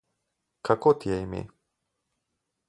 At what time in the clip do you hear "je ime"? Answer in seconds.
1.11-1.41